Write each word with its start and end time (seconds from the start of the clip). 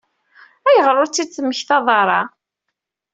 Ayɣer 0.67 0.95
ur 1.01 1.09
t-id-temmektaḍ 1.09 1.87
ara? 2.01 2.21